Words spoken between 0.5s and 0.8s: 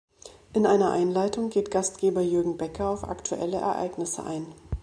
In